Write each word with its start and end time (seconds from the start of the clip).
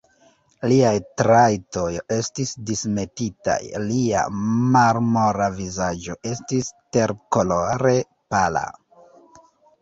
Liaj 0.69 0.93
trajtoj 1.21 1.89
estis 2.15 2.53
dismetitaj; 2.69 3.57
lia 3.83 4.23
marmora 4.77 5.51
vizaĝo 5.59 6.17
estis 6.31 6.73
terkolore 6.99 7.95
pala. 8.35 8.67